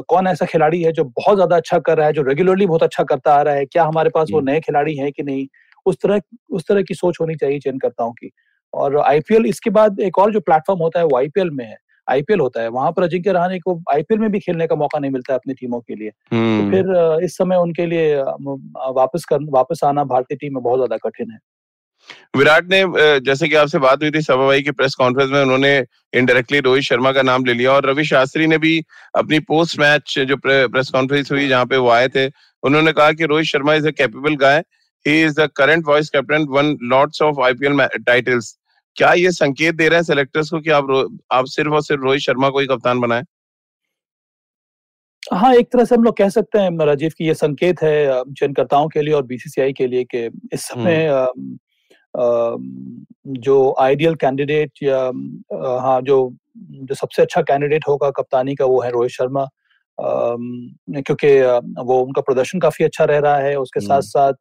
[0.08, 3.04] कौन ऐसा खिलाड़ी है जो बहुत ज़्यादा अच्छा कर रहा है जो रेगुलरली बहुत अच्छा
[3.04, 3.64] करता आ रहा है?
[3.66, 5.46] क्या हमारे पास वो नए खिलाड़ी हैं कि नहीं?
[5.86, 6.20] उस तरह
[6.50, 8.30] उस तरह की सोच होनी चाहिए चयनकर्ताओं की।
[8.72, 11.76] और आईपीएल इसके बाद एक और जो प्लेटफॉर्म होता है वो आईपीएल में है।
[12.08, 15.10] आईपीएल होता है। वहाँ पर अजिंक्य रहाने को आईपीएल में भी खेलने का मौका नहीं
[15.10, 18.16] मिलता है अपनी टीमों के लिए। तो फिर इस समय उनके लिए
[18.92, 21.38] वापस कर वापस आना भारतीय टीम में बहुत ज़्यादा कठिन है।
[22.36, 22.82] विराट ने
[23.20, 25.76] जैसे कि आपसे बात हुई थी सभा भाई की प्रेस कॉन्फ्रेंस में उन्होंने
[26.14, 28.78] इनडायरेक्टली रोहित शर्मा का नाम ले लिया और रवि शास्त्री ने भी
[29.16, 32.26] अपनी पोस्ट मैच जो प्रेस कॉन्फ्रेंस हुई जहाँ पे वो आए थे
[32.62, 34.58] उन्होंने कहा कि Rohit Sharma is a capable guy
[35.06, 38.56] he is the current vice captain won lots of IPL titles
[38.96, 40.90] क्या ये संकेत दे रहे हैं सेलेक्टर्स को कि आप
[41.32, 43.22] आप सिर्फ़ और सिर्फ़ रोहित शर्मा को ही कप्तान बनाए?
[45.32, 48.88] हाँ एक तरह से हम लोग कह सकते हैं राजीव की ये संकेत है चयनकर्ताओं
[48.88, 51.06] के लिए और बीसीसीआई के लिए कि इस समय
[52.14, 54.98] जो आइडियल कैंडिडेट या
[55.82, 56.18] हाँ जो
[56.62, 59.46] जो सबसे अच्छा कैंडिडेट होगा कप्तानी का वो है रोहित शर्मा।
[59.98, 61.28] क्योंकि
[61.84, 64.34] वो उनका प्रदर्शन काफ़ी अच्छा रह रहा है उसके साथ साथ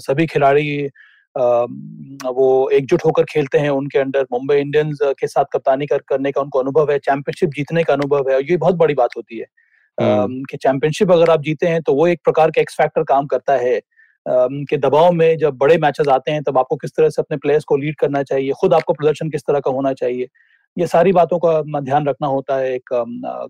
[0.00, 0.88] सभी खिलाड़ी
[1.34, 6.40] वो एकजुट होकर खेलते हैं उनके अंडर। मुंबई इंडियंस के साथ कप्तानी कर, करने का
[6.40, 9.46] उनको अनुभव है चैंपियनशिप जीतने का अनुभव है और ये बहुत बड़ी बात होती है
[9.98, 13.56] कि चैंपियनशिप अगर आप जीते हैं तो वो एक प्रकार का एक्स फैक्टर काम करता
[13.56, 13.80] है।
[14.26, 17.64] के दबाव में जब बड़े मैचेस आते हैं तब आपको किस तरह से अपने प्लेयर्स
[17.64, 18.52] को लीड करना चाहिए?
[18.60, 20.28] खुद आपको प्रदर्शन किस तरह का होना चाहिए?
[20.76, 22.88] ये सारी बातों का ध्यान रखना होता है एक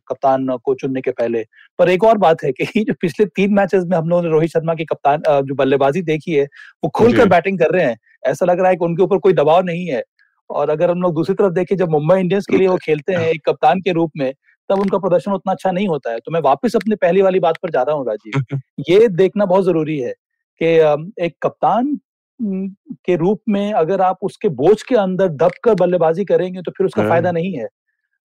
[0.08, 1.44] कप्तान को चुनने के पहले।
[1.78, 4.50] पर एक और बात है कि जो पिछले तीन मैचेस में हम लोगों ने रोहित
[4.50, 6.44] शर्मा की कप्तान जो बल्लेबाजी देखी है
[6.84, 9.62] वो खुलकर बैटिंग कर रहे हैं। ऐसा लग रहा है कि उनके ऊपर कोई दबाव
[9.64, 10.02] नहीं है।
[10.50, 13.28] और अगर हम लोग दूसरी तरफ़ देखें जब मुंबई इंडियंस के लिए वो खेलते हैं
[13.28, 14.32] एक कप्तान के रूप में
[14.70, 17.56] तब उनका प्रदर्शन उतना अच्छा नहीं होता है। तो मैं वापस अपने पहली वाली बात
[17.62, 18.34] पर जा रहा हूँ राजीव।
[18.90, 20.12] ये देखना बहुत ज़रूरी है।
[20.60, 21.98] कि एक कप्तान
[22.40, 26.86] के रूप में अगर आप उसके बोझ के अंदर दब कर बल्लेबाजी करेंगे तो फिर
[26.86, 27.68] उसका हाँ। फ़ायदा नहीं है।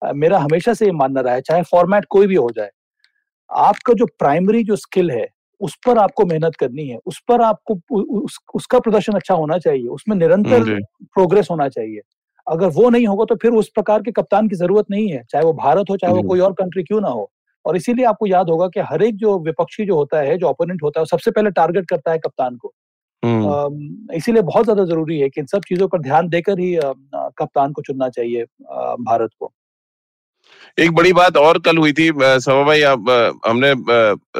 [0.02, 2.70] मेरा हमेशा से ये मानना रहा है चाहे फॉर्मेट कोई भी हो जाए
[3.50, 5.26] आपका जो प्राइमरी जो स्किल है
[5.60, 7.74] उस पर आपको मेहनत करनी है उस पर आपको
[8.20, 10.62] उस, उसका प्रदर्शन अच्छा होना चाहिए उसमें निरंतर
[11.04, 12.00] प्रोग्रेस होना चाहिए।
[12.46, 15.44] अगर वो नहीं होगा तो फिर उस प्रकार के कप्तान की ज़रूरत नहीं है चाहे
[15.44, 17.30] वो भारत हो चाहे वो कोई और कंट्री क्यों ना हो।
[17.64, 20.82] और इसीलिए आपको याद होगा कि हर एक जो विपक्षी जो होता है जो ओपोनेंट
[20.82, 22.72] होता है सबसे पहले टारगेट करता है कप्तान को
[23.22, 26.74] हम्म। इसीलिए बहुत ज़्यादा ज़रूरी है कि इन सब चीज़ों पर ध्यान देकर ही
[27.14, 28.44] कप्तान को चुनना चाहिए
[29.02, 29.52] भारत को
[30.78, 33.72] एक बड़ी बात और कल हुई थी सभा भाई हमने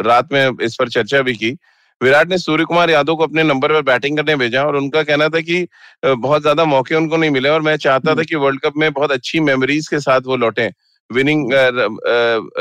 [0.03, 1.57] रात में इस पर चर्चा भी की
[2.01, 5.29] विराट ने सूर्य कुमार यादव को अपने नंबर पर बैटिंग करने भेजा और उनका कहना
[5.29, 5.67] था कि
[6.05, 8.93] बहुत ज़्यादा मौके उनको नहीं मिले और मैं चाहता था हम्म। कि वर्ल्ड कप में
[8.93, 10.71] बहुत अच्छी मेमोरीज के साथ वो लौटे
[11.11, 11.53] विनिंग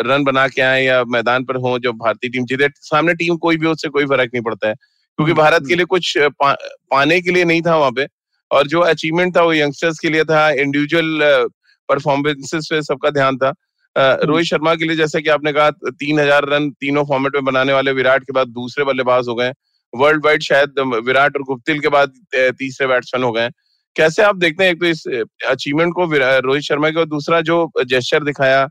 [0.04, 3.58] रन बना के आए या मैदान पर हो जो भारतीय टीम जीते सामने टीम कोई
[3.58, 6.54] भी उससे कोई फ़र्क नहीं पड़ता है क्योंकि हम्म, भारत के हम्म। लिए कुछ पा,
[6.92, 8.08] पाने के लिए नहीं था वहाँ पे
[8.52, 11.48] और जो अचीवमेंट था वो यंगस्टर्स के लिए था इंडिविजुअल
[11.90, 13.54] परफॉर्मेंसेस पे सबका ध्यान था
[13.96, 17.46] हम्म। रोहित शर्मा के लिए जैसे कि आपने कहा तीन हज़ार रन तीनों फॉर्मेट में
[17.46, 19.52] बनाने वाले विराट के बाद दूसरे बल्लेबाज हो गए
[19.94, 23.50] वर्ल्ड वाइड शायद विराट और गुप्तिल के बाद तीसरे बैट्समैन हो गए
[23.95, 25.04] कैसे आप देखते हैं एक तो इस
[25.49, 26.06] अचीवमेंट को
[26.39, 28.63] रोहित शर्मा के और दूसरा जो जेस्चर दिखाया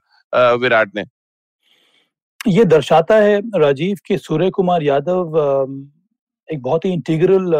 [0.57, 1.04] विराट ने?
[2.48, 5.37] ये दर्शाता है राजीव कि सूर्य कुमार यादव
[6.48, 7.52] एक बहुत ही इंटीग्रल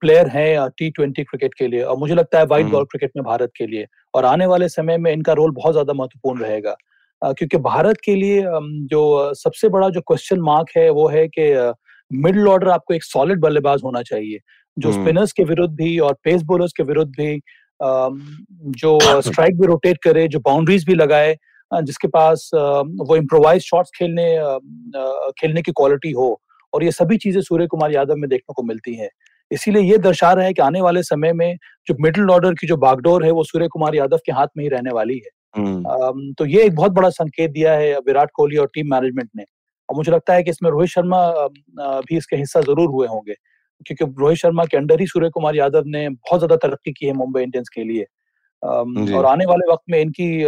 [0.00, 3.24] प्लेयर है टी ट्वेंटी क्रिकेट के लिए और मुझे लगता है वाइट बॉल क्रिकेट में
[3.24, 6.74] भारत के लिए और आने वाले समय में इनका रोल बहुत ज़्यादा महत्वपूर्ण रहेगा।
[7.22, 8.42] क्योंकि भारत के लिए
[8.90, 11.52] जो सबसे बड़ा जो क्वेश्चन मार्क है वो है कि
[12.10, 14.38] मिडल ऑर्डर आपको एक सॉलिड बल्लेबाज होना चाहिए।
[14.76, 17.40] जो स्पिनर्स के विरुद्ध भी और पेस बॉलर्स के विरुद्ध भी
[18.80, 21.36] जो स्ट्राइक भी रोटेट करे जो बाउंड्रीज भी लगाए
[21.70, 24.24] जिसके पास वो इम्प्रोवाइज शॉट्स खेलने
[25.38, 26.40] खेलने की क्वालिटी हो
[26.72, 29.08] और ये सभी चीज़ें सूर्य कुमार यादव में देखने को मिलती हैं।
[29.50, 31.56] इसीलिए ये दर्शा रहे हैं कि आने वाले समय में
[31.88, 34.68] जो मिडिल ऑर्डर की जो बागडोर है वो सूर्य कुमार यादव के हाथ में ही
[34.70, 38.70] रहने वाली है। हम्म। तो ये एक बहुत बड़ा संकेत दिया है विराट कोहली और
[38.74, 39.44] टीम मैनेजमेंट ने।
[39.88, 41.20] और मुझे लगता है कि इसमें रोहित शर्मा
[41.78, 43.34] भी इसके हिस्सा ज़रूर हुए होंगे।
[43.82, 47.12] क्योंकि रोहित शर्मा के अंडर ही सूर्य कुमार यादव ने बहुत ज़्यादा तरक्की की है
[47.14, 48.06] मुंबई इंडियंस के लिए।
[48.62, 50.42] और आने वाले वक्त में इनकी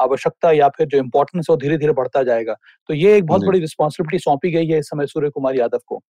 [0.00, 2.54] आवश्यकता या फिर जो इम्पोर्टेंस है वो धीरे धीरे बढ़ता जाएगा।
[2.88, 6.02] तो ये एक बहुत बड़ी रिस्पॉन्सिबिलिटी सौंपी गई है इस समय सूर्य कुमार यादव को।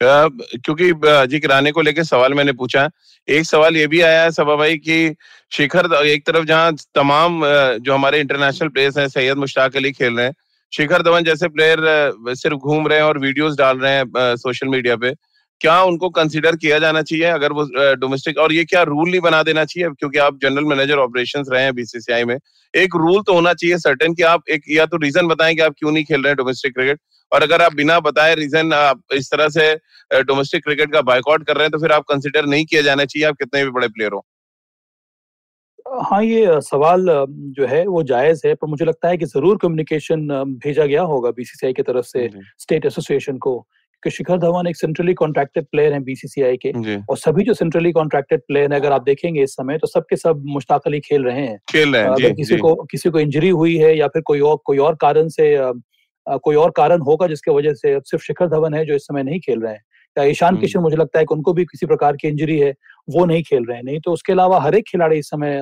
[0.00, 2.88] Uh, क्योंकि अजीत राणे को लेकर सवाल मैंने पूछा।
[3.28, 5.14] एक सवाल ये भी आया है सभा भाई कि
[5.52, 7.40] शिखर एक तरफ़ जहाँ तमाम
[7.78, 10.34] जो हमारे इंटरनेशनल प्लेयर्स हैं सैयद मुश्ताक अली खेल रहे हैं
[10.72, 11.78] शिखर धवन जैसे प्लेयर
[12.34, 15.12] सिर्फ़ घूम रहे हैं और वीडियोस डाल रहे हैं सोशल मीडिया पे।
[15.60, 17.64] क्या उनको कंसिडर किया जाना चाहिए अगर वो
[17.96, 19.88] डोमेस्टिक और ये क्या रूल नहीं बना देना चाहिए?
[19.90, 22.36] क्योंकि आप जनरल मैनेजर ऑपरेशन रहे हैं बीसीसीआई में।
[22.74, 25.74] एक रूल तो होना चाहिए सर्टेन कि आप एक या तो रीजन बताएँ कि आप
[25.78, 27.00] क्यों नहीं खेल रहे हैं डोमेस्टिक क्रिकेट
[27.32, 29.74] और अगर आप बिना बताए रीजन आप इस तरह से
[30.24, 33.28] डोमेस्टिक क्रिकेट का बाइकआउट कर रहे हैं तो फिर आप कंसिडर नहीं किया जाना चाहिए
[33.28, 34.24] आप कितने भी बड़े प्लेयर हो।
[36.02, 37.06] हाँ ये सवाल
[37.56, 40.28] जो है वो जायज़ है पर मुझे लगता है कि ज़रूर कम्युनिकेशन
[40.64, 43.56] भेजा गया होगा बीसीसीआई की तरफ़ से स्टेट एसोसिएशन को।
[44.06, 48.40] कि शिखर धवन एक सेंट्रली कॉन्ट्रैक्टेड प्लेयर है बीसीसीआई के और सभी जो सेंट्रली कॉन्ट्रैक्टेड
[48.40, 51.58] प्लेयर है अगर आप देखेंगे इस समय तो सबके सब मुश्ताक अली खेल रहे हैं।
[51.68, 54.56] खेल रहे हैं अगर किसी को किसी को इंजरी हुई है या फिर कोई और
[54.64, 55.72] कोई और कारण से
[56.26, 59.40] कोई और कारण होगा जिसके वजह से सिर्फ़ शिखर धवन है जो इस समय नहीं
[59.40, 59.84] खेल रहे हैं।
[60.18, 62.74] या ईशान हम्म। किशन मुझे लगता है कि उनको भी किसी प्रकार की इंजरी है
[63.08, 65.60] वो नहीं खेल रहे हैं। नहीं तो उसके अलावा हर एक खिलाड़ी इस समय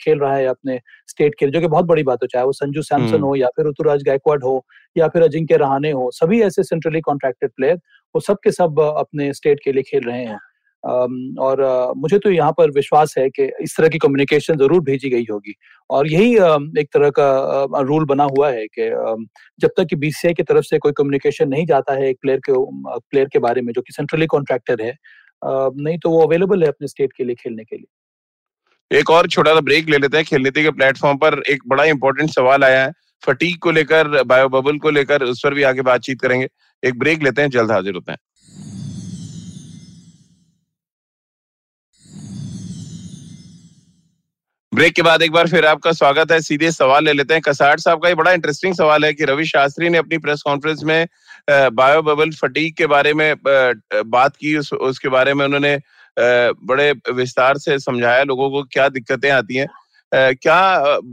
[0.00, 0.78] खेल रहा है अपने
[1.08, 3.34] स्टेट के लिए जो कि बहुत बड़ी बात हो चाहे वो संजू सैमसन हम्म। हो
[3.36, 4.64] या फिर ऋतुराज गायकवाड हो
[4.96, 7.76] या फिर अजिंक्य रहाने हो सभी ऐसे सेंट्रली कॉन्ट्रैक्टेड प्लेयर
[8.14, 10.38] वो सब के सब अपने स्टेट के लिए खेल रहे हैं।
[11.40, 11.60] और
[11.96, 15.54] मुझे तो यहाँ पर विश्वास है कि इस तरह की कम्युनिकेशन ज़रूर भेजी गई होगी।
[15.90, 16.34] और यही
[16.80, 18.88] एक तरह का रूल बना हुआ है कि
[19.60, 22.52] जब तक कि बीसीआई की तरफ़ से कोई कम्युनिकेशन नहीं जाता है एक प्लेयर के
[23.00, 24.94] प्लेयर के बारे में जो कि सेंट्रली कॉन्ट्रैक्टर है
[25.44, 29.54] नहीं तो वो अवेलेबल है अपने स्टेट के लिए खेलने के लिए। एक और छोटा
[29.54, 32.84] सा ब्रेक ले लेते हैं खेल नीति के प्लेटफॉर्म पर एक बड़ा इंपॉर्टेंट सवाल आया
[32.84, 32.92] है।
[33.26, 36.48] फटीक को लेकर बायोबल को लेकर, उस पर भी आगे बातचीत करेंगे।
[36.84, 38.18] एक ब्रेक लेते हैं, जल्द हाजिर होते हैं।
[44.78, 47.80] ब्रेक के बाद एक बार फिर आपका स्वागत है। सीधे सवाल ले लेते हैं। कसाट
[47.80, 51.06] साहब का ये बड़ा इंटरेस्टिंग सवाल है कि रवि शास्त्री ने अपनी प्रेस कॉन्फ्रेंस में
[51.50, 55.76] बायो बबल फटीक के बारे में बात की। उस, उसके बारे में उन्होंने
[56.16, 59.66] बड़े विस्तार से समझाया लोगों को क्या दिक्कतें आती हैं।
[60.36, 60.60] क्या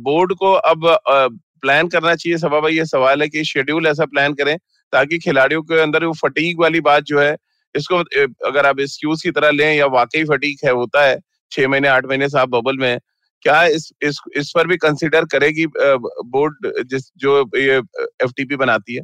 [0.04, 2.78] बोर्ड को अब प्लान करना चाहिए सभा भाई?
[2.78, 4.58] ये सवाल है कि शेड्यूल ऐसा प्लान करें
[4.94, 7.36] ताकि खिलाड़ियों के अंदर वो फटीक वाली बात जो है
[7.76, 8.04] इसको
[8.48, 11.20] अगर आप एक्सक्यूज की तरह लें या वाकई फटीक है होता है
[11.52, 13.00] छह महीने आठ महीने से आप बबल में
[13.46, 17.78] क्या इस इस इस पर भी कंसिडर करेगी बोर्ड जिस जो ये
[18.24, 19.02] एफटीपी बनाती है?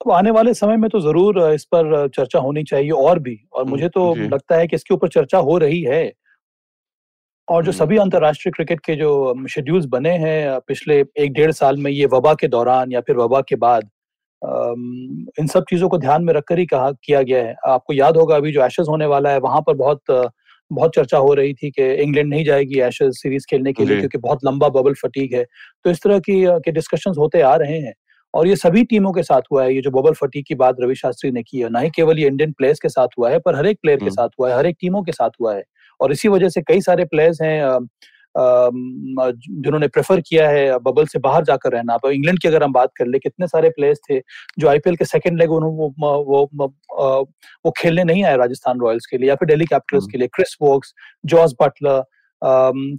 [0.00, 3.62] अब आने वाले समय में तो ज़रूर इस पर चर्चा होनी चाहिए और भी। और
[3.62, 6.12] हम्म, मुझे तो लगता है कि इसके ऊपर चर्चा हो रही है।
[7.48, 11.76] और जो हम्म। सभी अंतर्राष्ट्रीय क्रिकेट के जो शेड्यूल्स बने हैं पिछले एक डेढ़ साल
[11.76, 13.88] में ये वबा के दौरान या फिर वबा के बाद
[15.40, 18.36] इन सब चीज़ों को ध्यान में रखकर ही कहा किया गया है। आपको याद होगा
[18.36, 20.02] अभी जो एशेज होने वाला है वहाँ पर बहुत
[20.70, 24.18] बहुत चर्चा हो रही थी कि इंग्लैंड नहीं जाएगी एशेज सीरीज़ खेलने के लिए क्योंकि
[24.18, 25.44] बहुत लंबा बबल फटीक है।
[25.84, 27.92] तो इस तरह की के डिस्कशन होते आ रहे हैं
[28.34, 30.94] और ये सभी टीमों के साथ हुआ है। ये जो बबल फटीक की बात रवि
[30.94, 33.56] शास्त्री ने की है ना ही केवल ये इंडियन प्लेयर्स के साथ हुआ है पर
[33.56, 35.62] हर एक प्लेयर के हम्म। साथ हुआ है हर एक टीमों के साथ हुआ है।
[36.00, 37.62] और इसी वजह से कई सारे प्लेयर्स हैं
[38.36, 42.90] जिन्होंने प्रेफर किया है बबल से बाहर जाकर रहना अब इंग्लैंड की अगर हम बात
[42.96, 44.20] कर ले कितने सारे प्लेयर्स थे
[44.58, 45.76] जो आईपीएल के सेकंड लेग उन्होंने
[46.26, 46.68] वो वो
[47.64, 50.28] वो खेलने नहीं आए राजस्थान रॉयल्स के लिए या फिर दिल्ली कैपिटल्स हम्म। के लिए
[50.34, 50.94] क्रिस वोक्स
[51.24, 52.02] जॉर्ज बटलर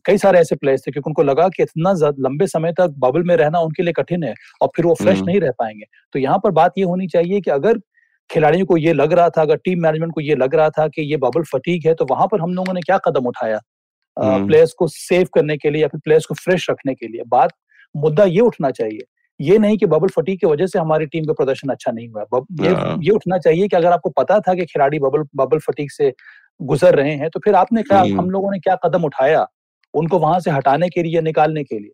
[0.06, 3.36] कई सारे ऐसे प्लेयर्स थे क्योंकि उनको लगा कि इतना लंबे समय तक बबल में
[3.36, 6.38] रहना उनके लिए कठिन है और फिर वो फ्रेश हम्म। नहीं रह पाएँगे तो यहाँ
[6.38, 7.80] पर बात ये होनी चाहिए कि अगर
[8.30, 11.02] खिलाड़ियों को ये लग रहा था अगर टीम मैनेजमेंट को ये लग रहा था कि
[11.02, 13.60] ये बबल फटीक है तो वहाँ पर हम लोगों ने क्या कदम उठाया
[14.17, 17.23] प्लेयर्स हम्म। को सेव करने के लिए या फिर प्लेयर्स को फ्रेश रखने के लिए
[17.27, 17.53] बात
[17.95, 19.06] मुद्दा ये उठना चाहिए
[19.39, 22.41] ये नहीं कि बबल फटीक की वजह से हमारी टीम का प्रदर्शन अच्छा नहीं हुआ
[22.62, 25.91] ये हाँ। ये उठना चाहिए कि अगर आपको पता था कि खिलाड़ी बबल बबल फटीक
[25.91, 26.12] से
[26.60, 29.45] गुजर रहे हैं तो फिर आपने क्या हम्म। हम लोगों ने क्या कदम उठाया
[29.93, 31.91] उनको वहाँ से हटाने के लिए निकालने के लिए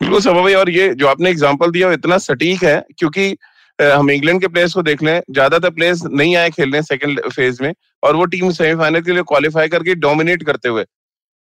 [0.00, 3.36] बिल्कुल सब भाई और ये जो आपने एग्ज़ाम्पल दिया इतना सटीक है क्योंकि
[3.78, 7.72] हम इंग्लैंड के प्लेयर्स को देख लें ज़्यादातर प्लेयर्स नहीं आए खेलने सेकंड फ़ेज़ में
[8.02, 10.84] और वो टीम सेमीफाइनल के लिए क्वालिफाई करके डोमिनेट करते हुए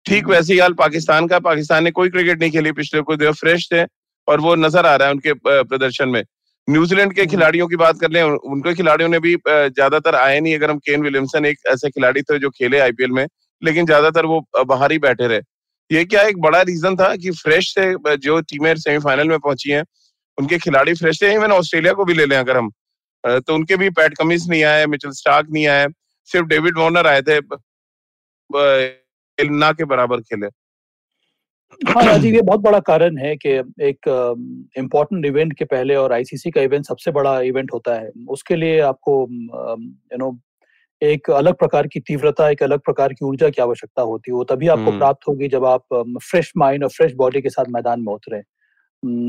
[0.07, 3.18] ठीक हम्म। वैसे ही हाल पाकिस्तान का पाकिस्तान ने कोई क्रिकेट नहीं खेली पिछले कुछ
[3.18, 3.85] दिन फ्रेश थे
[4.29, 6.23] और वो नज़र आ रहा है उनके प्रदर्शन में
[6.68, 10.55] न्यूजीलैंड के हम्म। खिलाड़ियों की बात कर लें उनके खिलाड़ियों ने भी ज़्यादातर आए नहीं
[10.55, 13.27] अगर हम केन विलियमसन एक ऐसे खिलाड़ी थे जो खेले आईपीएल में
[13.62, 15.40] लेकिन ज़्यादातर वो बाहर ही बैठे रहे
[15.90, 19.85] ये क्या एक बड़ा रीजन था कि फ्रेश से जो टीमें सेमीफाइनल में पहुँची हैं
[20.38, 22.71] उनके खिलाड़ी फ्रेश थे इवन ऑस्ट्रेलिया को भी ले लें अगर हम
[23.25, 25.87] तो उनके भी पैट कमिस नहीं आए मिचल स्टार्क नहीं आए
[26.31, 27.41] सिर्फ़ डेविड वार्नर आए थे
[29.41, 30.47] ना के बराबर खेले।
[31.81, 33.51] हाँ राजीव ये बहुत बड़ा कारण है कि
[33.83, 34.09] एक
[34.79, 38.79] इम्पोर्टेंट इवेंट के पहले और आईसीसी का इवेंट सबसे बड़ा इवेंट होता है। उसके लिए
[38.83, 40.38] आपको यू नो
[41.03, 44.45] एक अलग प्रकार की तीव्रता एक अलग प्रकार की ऊर्जा की आवश्यकता होती है। वो
[44.45, 45.85] तभी आपको हम्म। प्राप्त होगी जब आप
[46.23, 48.43] फ्रेश माइंड और फ्रेश बॉडी के साथ मैदान में उतरे।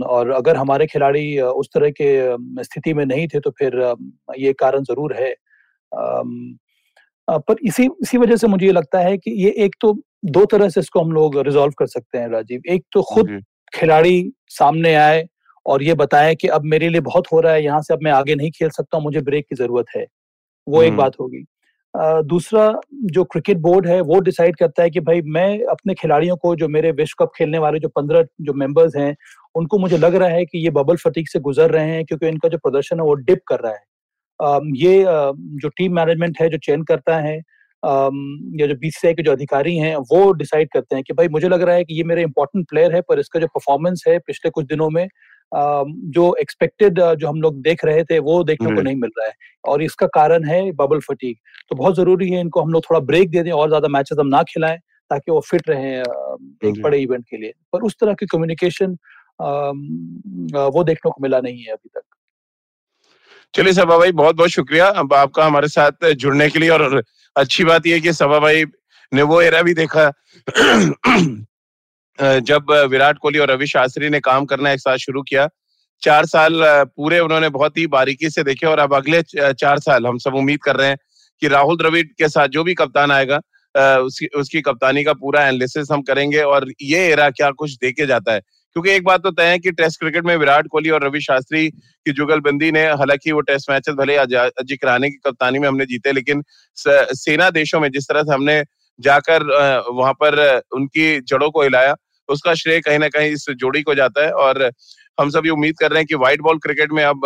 [0.07, 3.77] और अगर हमारे खिलाड़ी उस तरह के स्थिति में नहीं थे तो फिर
[4.37, 5.31] ये कारण ज़रूर है।
[7.29, 9.93] पर इसी इसी वजह से मुझे ये लगता है कि ये एक तो
[10.27, 13.39] दो तरह से इसको हम लोग रिजोल्व कर सकते हैं राजीव। एक तो खुद
[13.73, 15.25] खिलाड़ी सामने आए
[15.65, 18.11] और ये बताए कि अब मेरे लिए बहुत हो रहा है यहाँ से अब मैं
[18.11, 20.05] आगे नहीं खेल सकता मुझे ब्रेक की ज़रूरत है।
[20.67, 21.43] वो एक बात होगी।
[21.93, 22.73] दूसरा
[23.05, 26.67] जो क्रिकेट बोर्ड है वो डिसाइड करता है कि भाई मैं अपने खिलाड़ियों को जो
[26.67, 29.15] मेरे विश्व कप खेलने वाले जो पंद्रह जो मेंबर्स हैं
[29.55, 32.49] उनको मुझे लग रहा है कि ये बबल फटीक से गुजर रहे हैं क्योंकि इनका
[32.49, 33.83] जो प्रदर्शन है वो डिप कर रहा है।
[34.39, 35.03] ये
[35.61, 37.35] जो टीम मैनेजमेंट है जो चयन करता है
[38.53, 41.61] या जो बीसीसीआई के जो अधिकारी हैं वो डिसाइड करते हैं कि भाई मुझे लग
[41.61, 44.65] रहा है कि ये मेरा इंपॉर्टेंट प्लेयर है पर इसका जो परफॉर्मेंस है पिछले कुछ
[44.65, 45.07] दिनों में
[45.51, 49.33] जो एक्सपेक्टेड जो हम लोग देख रहे थे वो देखने को नहीं मिल रहा है।
[49.63, 51.37] और इसका कारण है बबल फटीक
[51.69, 54.27] तो बहुत ज़रूरी है इनको हम लोग थोड़ा ब्रेक दे दें और ज़्यादा मैचेस हम
[54.27, 54.77] ना खिलाएँ
[55.11, 55.95] ताकि वो फिट रहे
[56.69, 58.97] एक बड़े इवेंट के लिए। पर उस तरह की कम्युनिकेशन
[60.69, 62.01] वो देखने को मिला नहीं है अभी तक।
[63.53, 67.01] चलिए सभा भाई, बहुत बहुत शुक्रिया। अब आपका हमारे साथ जुड़ने के लिए और
[67.35, 68.63] अच्छी बात यह कि सभा भाई
[69.11, 70.11] ने वो एरा भी देखा।
[72.19, 75.47] जब विराट कोहली और रवि शास्त्री ने काम करना एक साथ शुरू किया,
[76.01, 76.61] चार साल
[76.95, 79.21] पूरे उन्होंने बहुत ही बारीकी से देखे और अब अगले
[79.53, 80.97] चार साल हम सब उम्मीद कर रहे हैं
[81.41, 83.39] कि राहुल द्रविड़ के साथ जो भी कप्तान आएगा
[83.99, 88.33] उसकी उसकी कप्तानी का पूरा एनालिसिस हम करेंगे और ये एरा क्या कुछ देखे जाता
[88.33, 88.41] है।
[88.75, 91.69] क्योंकि एक बात तो तय है कि टेस्ट क्रिकेट में विराट कोहली और रवि शास्त्री
[91.69, 96.11] की जुगलबंदी ने हालाँकि वो टेस्ट मैचेस भले अजय कराने की कप्तानी में हमने जीते,
[96.11, 96.43] लेकिन
[96.77, 98.61] सेना देशों में जिस तरह से हमने
[98.99, 99.43] जाकर
[99.91, 100.39] वहाँ पर
[100.75, 101.95] उनकी जड़ों को हिलाया,
[102.29, 104.69] उसका श्रेय कहीं ना कहीं इस जोड़ी को जाता है। और
[105.17, 107.21] हम सब ये उम्मीद कर रहे हैं कि व्हाइट बॉल क्रिकेट में अब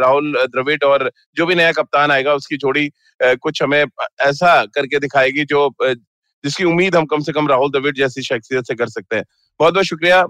[0.00, 2.88] राहुल द्रविड और जो भी नया कप्तान आएगा, उसकी जोड़ी
[3.20, 3.84] कुछ हमें
[4.20, 8.74] ऐसा करके दिखाएगी जो जिसकी उम्मीद हम कम से कम राहुल, द्रविड जैसी शख्सियत से
[8.74, 9.24] कर सकते हैं।
[9.60, 10.24] बहुत बहुत शुक्रिया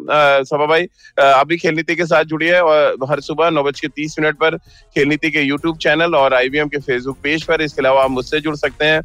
[0.44, 0.86] सभा भाई।
[1.18, 4.36] आप भी खेल नीति के साथ जुड़िए और हर सुबह नौ बज के तीस मिनट
[4.38, 8.10] पर खेल नीति के यूट्यूब चैनल और आईवीएम के फेसबुक पेज पर। इसके अलावा आप
[8.10, 9.00] मुझसे जुड़ सकते हैं,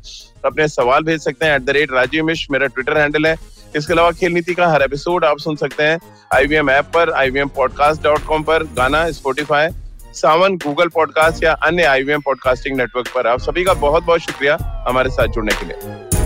[0.45, 3.35] अपने सवाल भेज सकते हैं at the rate Rajeev Mishra मेरा ट्विटर हैंडल है।
[3.75, 5.99] इसके अलावा खेल नीति का हर एपिसोड आप सुन सकते हैं
[6.35, 9.67] आईवीएम ऐप पर आईवीएम पॉडकास्ट डॉट कॉम पर, गाना स्पोटिफाई
[10.13, 14.57] सावन गूगल पॉडकास्ट या अन्य आईवीएम पॉडकास्टिंग नेटवर्क पर। आप सभी का बहुत बहुत शुक्रिया
[14.87, 16.20] हमारे साथ जुड़ने के लिए।